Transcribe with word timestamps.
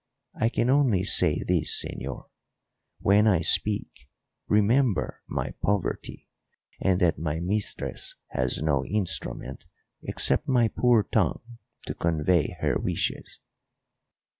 I 0.33 0.49
can 0.49 0.71
only 0.71 1.03
say 1.03 1.43
this, 1.43 1.85
señor; 1.85 2.23
when 3.01 3.27
I 3.27 3.41
speak, 3.41 4.09
remember 4.47 5.21
my 5.27 5.51
poverty 5.61 6.27
and 6.79 6.99
that 7.01 7.19
my 7.19 7.39
mistress 7.39 8.15
has 8.29 8.63
no 8.63 8.83
instrument 8.83 9.67
except 10.01 10.47
my 10.47 10.69
poor 10.69 11.03
tongue 11.03 11.57
to 11.85 11.93
convey 11.93 12.57
her 12.61 12.79
wishes. 12.79 13.41